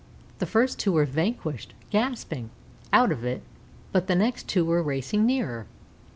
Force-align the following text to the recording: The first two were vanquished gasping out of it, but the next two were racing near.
The 0.39 0.47
first 0.47 0.79
two 0.79 0.93
were 0.93 1.05
vanquished 1.05 1.75
gasping 1.91 2.49
out 2.91 3.11
of 3.11 3.23
it, 3.23 3.43
but 3.91 4.07
the 4.07 4.15
next 4.15 4.47
two 4.47 4.65
were 4.65 4.81
racing 4.81 5.27
near. 5.27 5.67